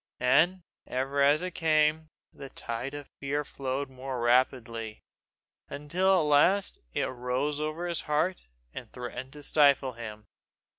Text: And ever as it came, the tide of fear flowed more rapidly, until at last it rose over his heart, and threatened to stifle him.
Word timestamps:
And 0.19 0.63
ever 0.87 1.21
as 1.21 1.43
it 1.43 1.53
came, 1.53 2.09
the 2.33 2.49
tide 2.49 2.95
of 2.95 3.07
fear 3.19 3.45
flowed 3.45 3.87
more 3.87 4.19
rapidly, 4.19 5.03
until 5.69 6.15
at 6.19 6.23
last 6.23 6.79
it 6.91 7.03
rose 7.05 7.59
over 7.59 7.85
his 7.85 8.01
heart, 8.01 8.47
and 8.73 8.91
threatened 8.91 9.31
to 9.33 9.43
stifle 9.43 9.91
him. 9.93 10.25